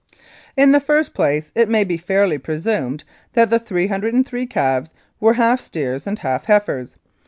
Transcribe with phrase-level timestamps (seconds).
[0.57, 3.03] "In the first place, it may be fairly presumed
[3.33, 6.97] that the 303 calves were half steers and half heifers.